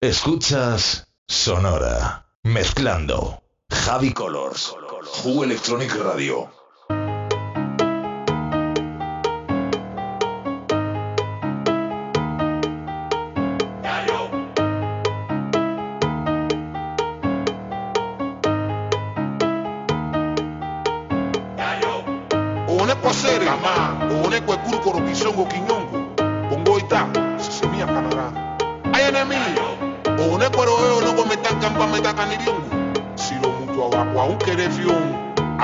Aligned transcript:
Escuchas 0.00 1.08
Sonora, 1.28 2.24
mezclando 2.44 3.42
Javi 3.68 4.12
Colors, 4.12 4.72
Jugo 5.24 5.42
Electronic 5.42 5.92
Radio. 5.96 6.48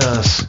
Us. 0.02 0.46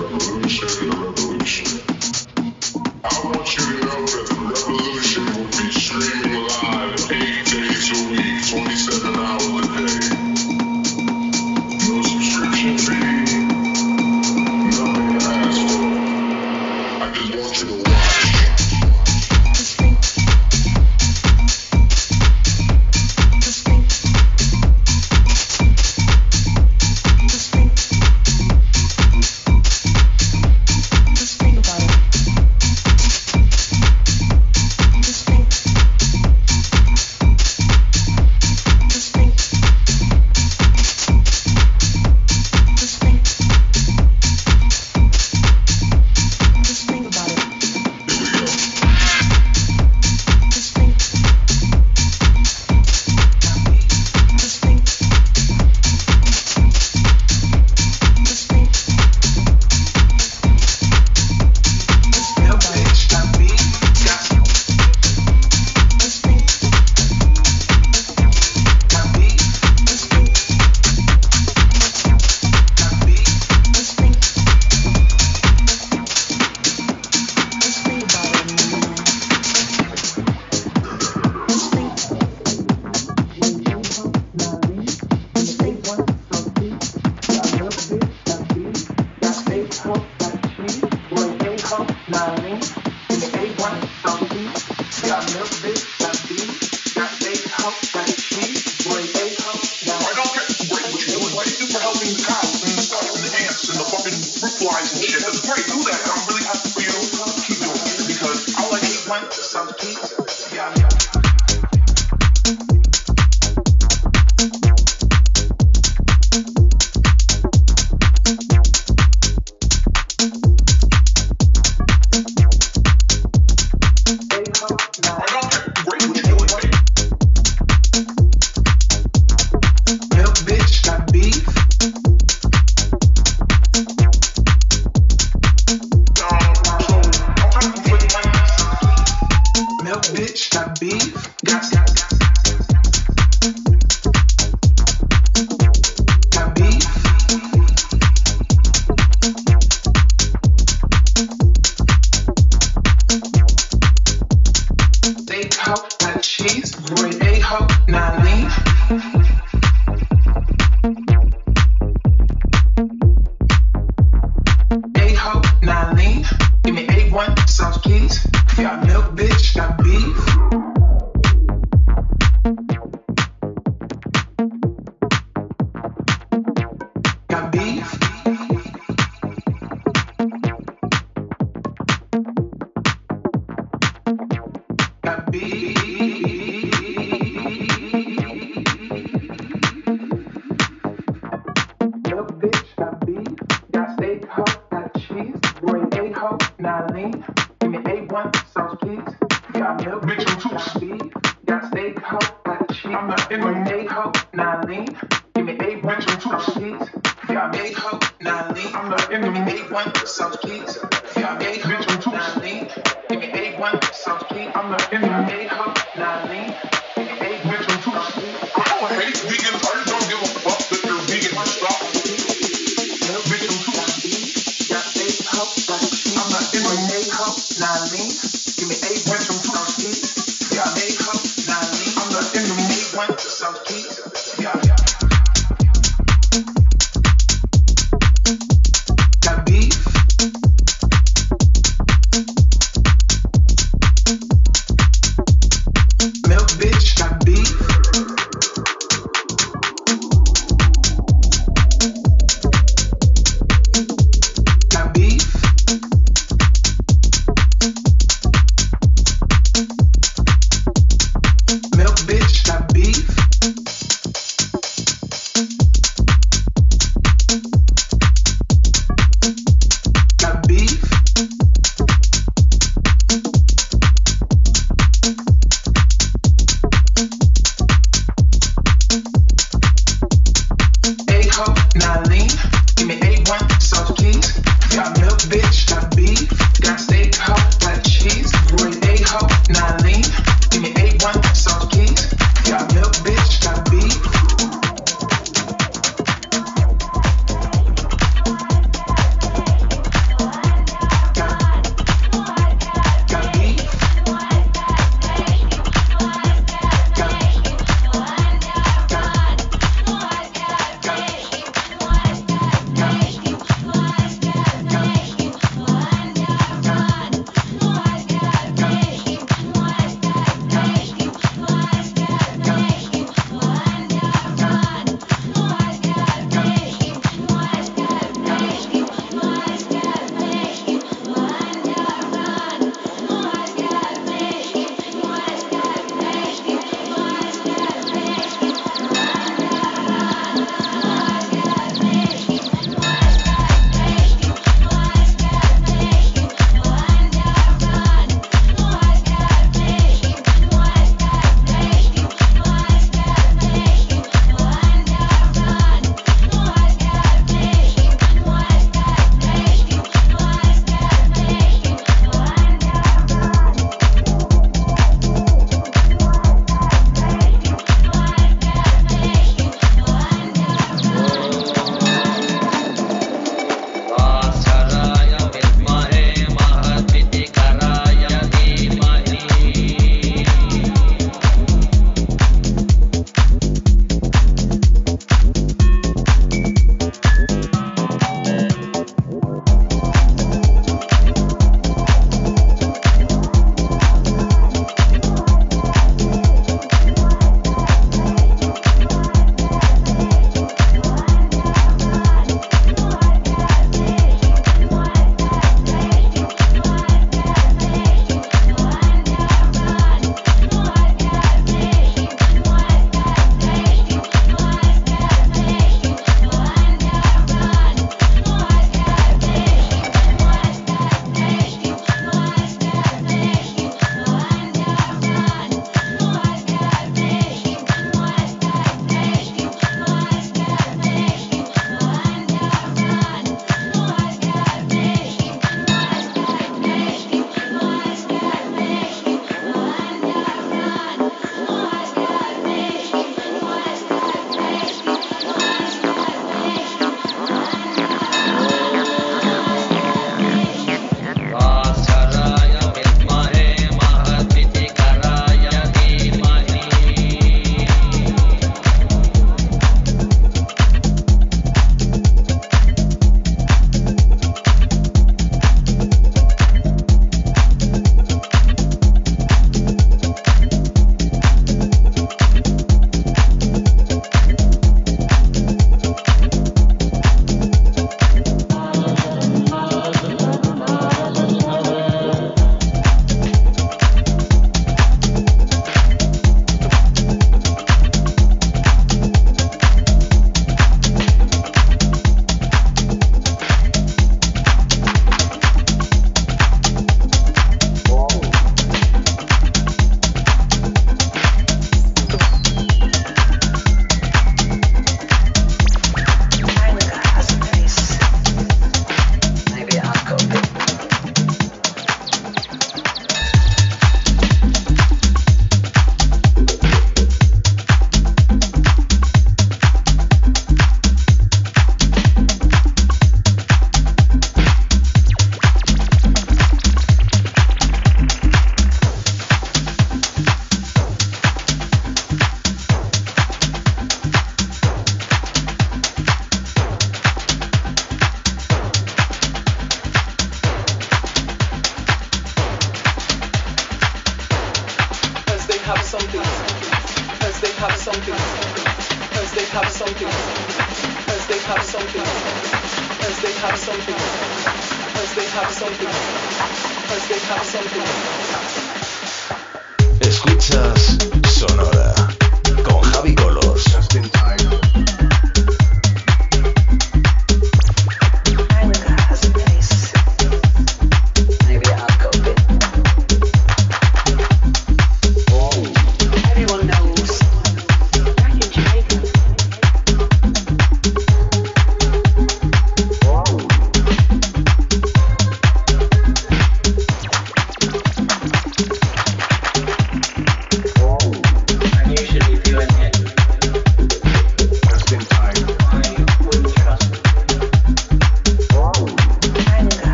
made 203.77 203.87
up, 203.87 204.17
not 204.33 204.67
lean. 204.67 204.87
Give 205.35 205.45
me 205.45 205.57
eight 205.61 205.81
bunch 205.81 206.05
of 206.07 206.19
two 206.19 206.53
sheets. 206.53 206.91
Yeah, 207.29 207.47
I 207.47 207.51
made 207.51 207.77
up, 207.77 208.03
not 208.21 208.55
lean. 208.55 208.67
I'm 208.73 208.89
the 208.89 209.07
enemy. 209.13 209.37
Give 209.39 209.45
me 209.45 209.53
eight 209.53 209.71
one, 209.71 209.93
some 210.05 210.33
sheets. 210.43 210.77
Yeah, 211.15 211.33
I 211.33 211.39
made 211.39 211.61
up, 211.61 212.07
not 212.11 212.41
lean. 212.43 212.67
Give 213.09 213.19
me 213.19 213.25
eight 213.31 213.59
one, 213.59 213.79
some 213.93 214.19
sheets. 214.29 214.51
I'm 214.55 214.71
the 214.71 214.95
enemy. 214.95 215.25
Made 215.25 215.47
up, 215.47 215.77
not 215.97 216.29
lean. 216.29 216.53
Give 216.95 217.05
me 217.05 217.25
eight 217.27 217.43
bunch 217.43 217.69
of 217.69 217.83
two 217.85 218.21
sheets. 218.21 218.51
I 218.55 218.79
want 218.81 219.03
eight 219.07 219.17
vegan 219.17 219.59
party. 219.59 220.00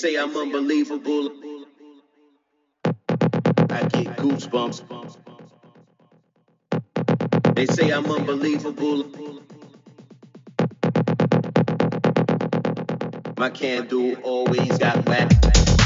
say 0.00 0.14
I'm 0.14 0.36
unbelievable. 0.36 1.30
I 2.84 3.80
get 3.88 4.16
goosebumps. 4.18 4.84
They 7.56 7.66
say 7.66 7.90
I'm 7.90 8.06
unbelievable. 8.06 9.02
My 13.36 13.50
candle 13.50 14.14
always 14.22 14.78
got 14.78 15.04
wax. 15.08 15.77